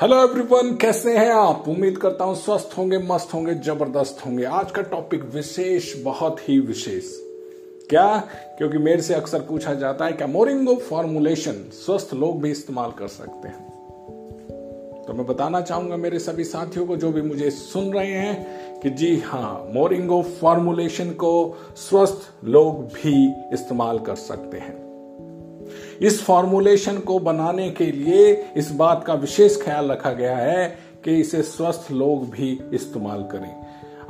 Hello 0.00 0.22
everyone 0.22 0.76
कैसे 0.76 1.18
हैं 1.18 1.32
आप? 1.32 1.64
उम्मीद 1.68 1.98
करता 1.98 2.24
हूँ 2.24 2.34
स्वस्थ 2.34 2.78
होंगे, 2.78 2.98
मस्त 2.98 3.34
होंगे, 3.34 3.54
ज़बरदस्त 3.54 4.26
होंगे। 4.26 4.44
आज 4.44 4.70
का 4.70 4.82
टॉपिक 4.82 5.24
विशेष, 5.24 6.02
बहुत 6.02 6.48
ही 6.48 6.60
विशेष। 6.60 7.04
क्या? 7.90 8.18
क्योंकि 8.58 8.78
मेरे 8.78 9.02
से 9.02 9.14
अक्सर 9.14 9.40
पूछा 9.40 9.74
जाता 9.74 10.04
है 10.04 10.12
क्या 10.12 10.26
मोरिंगो 10.26 10.74
फॉर्मुलेशन 10.74 11.52
स्वस्थ 11.52 12.14
लोग 12.14 12.42
भी 12.42 12.50
इस्तेमाल 12.50 12.90
कर 12.90 13.08
सकते 13.08 13.48
हैं। 13.48 13.70
तो 15.06 15.12
मैं 15.12 15.26
बताना 15.26 15.60
चाहूँगा 15.60 15.96
मेरे 15.96 16.18
सभी 16.18 16.44
साथियों 16.44 16.86
को, 16.86 16.96
जो 16.96 17.12
भी 17.12 17.22
मुझे 17.22 17.50
सुन 17.50 17.92
रहे 17.92 18.12
हैं, 18.12 18.80
कि 18.80 18.90
जी 18.90 19.20
हाँ 19.20 19.68
मोरिंगो 19.70 20.22
फॉर्मुलेशन 20.22 21.10
को 21.10 21.58
स्वस्थ 21.76 22.44
लोग 22.44 22.84
भी 22.84 23.32
इस्तेमाल 23.52 23.98
कर 23.98 24.14
सकते 24.14 24.58
हैं। 24.58 24.91
इस 26.02 26.22
फॉर्मुलेशन 26.22 26.98
को 26.98 27.18
बनाने 27.18 27.70
के 27.70 27.90
लिए 27.92 28.32
इस 28.56 28.70
बात 28.70 29.04
का 29.04 29.14
विशेष 29.14 29.60
ख्याल 29.62 29.90
रखा 29.90 30.12
गया 30.12 30.36
है 30.36 30.66
कि 31.04 31.16
इसे 31.16 31.42
स्वस्थ 31.42 31.90
लोग 31.92 32.30
भी 32.30 32.58
इस्तेमाल 32.74 33.22
करें। 33.22 33.54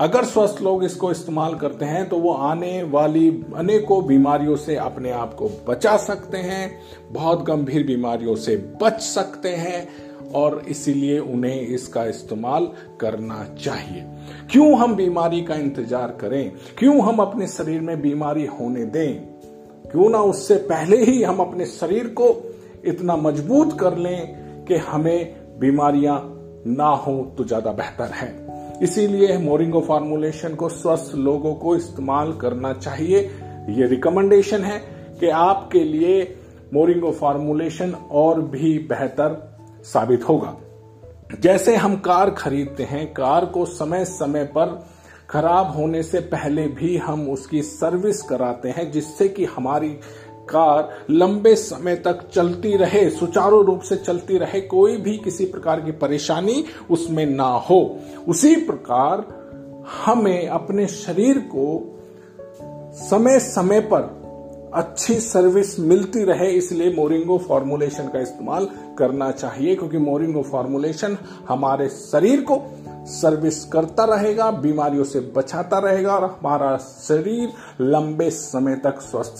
अगर 0.00 0.24
स्वस्थ 0.24 0.62
लोग 0.62 0.84
इसको 0.84 1.10
इस्तेमाल 1.10 1.54
करते 1.54 1.84
हैं 1.84 2.08
तो 2.08 2.18
वो 2.18 2.32
आने 2.32 2.82
वाली 2.82 3.28
अनेकों 3.56 4.04
बीमारियों 4.06 4.56
से 4.56 4.76
अपने 4.76 5.10
आप 5.10 5.34
को 5.34 5.50
बचा 5.68 5.96
सकते 5.96 6.38
हैं, 6.38 6.80
बहुत 7.12 7.42
गंभीर 7.42 7.86
बीमारियों 7.86 8.36
से 8.36 8.56
बच 8.82 9.00
सकते 9.00 9.48
हैं, 9.48 9.88
और 10.34 10.62
इसीलिए 10.68 11.18
उन्हें 11.18 11.60
इसका 11.60 12.04
इस्तेमाल 12.04 12.68
करना 13.00 13.44
चाहिए। 13.64 14.04
क्यों 14.50 14.78
हम 14.78 14.94
बीमारी 14.96 15.42
का 15.42 15.54
इंतज़ार 15.54 16.16
करें? 16.20 16.52
क्यों 16.78 17.00
हम 17.00 17.18
अपने 17.18 17.46
शरीर 17.46 17.80
में 17.80 18.00
बीमारी 18.02 18.46
होने 18.46 18.84
दें? 18.84 19.31
क्यों 19.90 20.08
ना 20.10 20.18
उससे 20.22 20.54
पहले 20.64 20.96
ही 21.04 21.22
हम 21.22 21.38
अपने 21.38 21.66
शरीर 21.66 22.06
को 22.10 22.28
इतना 22.84 23.16
मज़बूत 23.16 23.78
कर 23.80 23.96
लें 23.96 24.64
कि 24.64 24.76
हमें 24.84 25.34
बीमारियाँ 25.58 26.18
ना 26.66 26.88
हो 26.96 27.14
तो 27.38 27.44
ज़्यादा 27.44 27.72
बेहतर 27.72 28.10
है। 28.12 28.30
इसीलिए 28.82 29.36
मोरिंगो 29.38 29.80
फार्मुलेशन 29.80 30.54
को 30.54 30.68
स्वस्थ 30.68 31.14
लोगों 31.16 31.54
को 31.54 31.74
इस्तेमाल 31.76 32.32
करना 32.32 32.72
चाहिए। 32.72 33.18
ये 33.70 33.86
रिकमेंडेशन 33.86 34.64
है 34.64 34.78
कि 35.20 35.28
आपके 35.28 35.84
लिए 35.84 36.22
मोरिंगो 36.74 37.10
फार्मुलेशन 37.12 37.94
और 38.12 38.40
भी 38.42 38.78
बेहतर 38.88 39.36
साबित 39.84 40.28
होगा। 40.28 40.56
जैसे 41.40 41.76
हम 41.76 41.96
कार 41.96 42.30
खरीदते 42.30 42.82
हैं, 42.82 43.06
कार 43.12 43.44
को 43.44 43.64
समय 43.64 44.04
समय 44.04 44.44
पर 44.56 44.80
खराब 45.32 45.76
होने 45.76 46.02
से 46.02 46.20
पहले 46.20 46.68
भी 46.68 46.96
हम 46.96 47.30
उसकी 47.30 47.62
सर्विस 47.62 48.22
कराते 48.22 48.68
हैं, 48.68 48.92
जिससे 48.92 49.28
कि 49.28 49.44
हमारी 49.44 49.88
कार 50.48 51.04
लंबे 51.10 51.54
समय 51.54 51.96
तक 51.96 52.28
चलती 52.34 52.76
रहे, 52.76 53.10
सुचारू 53.10 53.62
रूप 53.62 53.80
से 53.80 53.96
चलती 53.96 54.38
रहे, 54.38 54.60
कोई 54.60 54.96
भी 54.96 55.18
किसी 55.18 55.44
प्रकार 55.44 55.80
की 55.80 55.92
परेशानी 55.92 56.64
उसमें 56.90 57.26
ना 57.26 57.48
हो। 57.48 57.98
उसी 58.28 58.56
प्रकार 58.56 59.42
हमें 60.04 60.48
अपने 60.48 60.86
शरीर 60.86 61.38
को 61.38 61.98
समय 62.94 63.38
समय 63.38 63.80
पर 63.80 64.21
अच्छी 64.74 65.20
सर्विस 65.20 65.80
मिलती 65.80 66.24
रहे, 66.24 66.50
इसलिए 66.50 66.94
मोरिंगो 66.94 67.38
फॉर्मुलेशन 67.38 68.08
का 68.08 68.20
इस्तेमाल 68.20 68.68
करना 68.98 69.30
चाहिए, 69.30 69.76
क्योंकि 69.76 69.98
मोरिंगो 69.98 70.42
फॉर्मुलेशन 70.42 71.18
हमारे 71.48 71.88
शरीर 71.88 72.40
को 72.40 72.62
सर्विस 73.06 73.64
करता 73.64 74.04
रहेगा, 74.04 74.50
बीमारियों 74.50 75.04
से 75.04 75.20
बचाता 75.20 75.78
रहेगा, 75.78 76.14
और 76.16 76.24
हमारा 76.24 76.76
शरीर 76.76 77.52
लंबे 77.80 78.30
समय 78.30 78.76
तक 78.76 79.00
स्वस्थ 79.00 79.38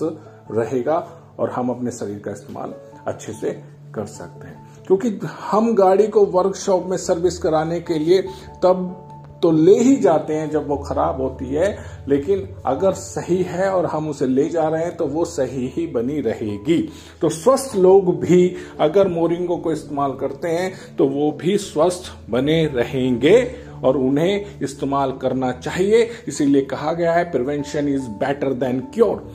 रहेगा, 0.51 1.09
और 1.39 1.51
हम 1.51 1.71
अपने 1.71 1.91
शरीर 1.91 2.19
का 2.19 2.31
इस्तेमाल 2.31 2.75
अच्छे 3.07 3.33
से 3.33 3.63
कर 3.95 4.07
सकते 4.07 4.49
हैं। 4.49 4.73
क्योंकि 4.87 5.21
हम 5.51 5.75
गाड़ी 5.75 6.09
को 6.09 6.27
वर्कशॉप 6.27 6.87
में 6.87 6.97
सर्विस 6.97 7.39
कराने 7.39 7.81
के 7.81 7.99
लिए 7.99 8.23
तब 8.63 9.09
तो 9.43 9.51
ले 9.53 9.75
ही 9.75 9.97
जाते 9.97 10.35
हैं 10.35 10.51
जब 10.51 10.69
वो 10.69 10.77
खराब 10.79 11.21
होती 11.21 11.47
है, 11.47 11.77
लेकिन 12.09 12.47
अगर 12.67 12.93
सही 12.95 13.43
है 13.43 13.71
और 13.71 13.87
हम 13.87 14.09
उसे 14.09 14.27
ले 14.27 14.49
जा 14.49 14.69
रहे 14.69 14.85
हैं 14.85 14.97
तो 14.97 15.07
वो 15.07 15.25
सही 15.25 15.67
ही 15.69 15.87
बनी 15.87 16.21
रहेगी। 16.21 16.79
तो 17.21 17.29
स्वस्थ 17.31 17.77
लोग 17.77 18.15
भी 18.21 18.55
अगर 18.81 19.09
मोरिंगो 19.09 19.57
को 19.57 19.73
इस्तेमाल 19.73 20.13
करते 20.13 20.49
हैं 20.49 20.73
तो 20.99 21.09
वो 21.09 21.31
भी 21.33 21.57
स्वस्थ 21.59 22.13
बने 22.31 22.65
रहेंगे 22.67 23.43
और 23.85 23.97
उन्हें 23.97 24.61
इस्तेमाल 24.63 25.13
करना 25.13 25.53
चाहिए। 25.53 26.09
इसीलिए 26.29 26.63
कहा 26.65 26.93
गया 26.93 27.13
है 27.13 27.31
prevention 27.31 27.89
is 27.89 28.09
better 28.21 28.53
than 28.55 28.81
cure 28.95 29.31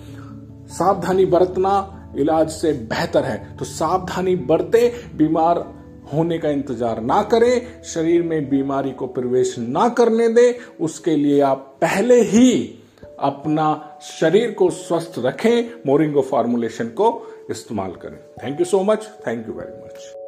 सावधानी 0.69 1.25
बरतना 1.27 1.75
इलाज 2.17 2.49
से 2.49 2.71
बेहतर 2.89 3.23
है। 3.23 3.37
तो 3.57 3.65
सावधानी 3.65 4.35
बरते, 4.35 4.87
बीमार 5.15 5.57
होने 6.13 6.37
का 6.37 6.49
इंतज़ार 6.49 7.01
ना 7.01 7.21
करें, 7.23 7.83
शरीर 7.83 8.23
में 8.23 8.49
बीमारी 8.49 8.91
को 8.91 9.07
प्रवेश 9.07 9.55
ना 9.59 9.87
करने 9.89 10.27
दें, 10.29 10.53
उसके 10.81 11.15
लिए 11.15 11.39
आप 11.41 11.77
पहले 11.81 12.21
ही 12.21 12.51
अपना 13.19 13.99
शरीर 14.01 14.51
को 14.51 14.69
स्वस्थ 14.69 15.19
रखें, 15.19 15.69
मोरिंगो 15.87 16.21
फॉर्मुलेशन 16.21 16.87
को 16.91 17.09
इस्तेमाल 17.51 17.91
करें। 17.91 18.17
Thank 18.43 18.59
you 18.59 18.65
so 18.65 18.83
much 18.83 19.09
thank 19.27 19.47
you 19.47 19.53
very 19.53 19.83
much 19.85 20.26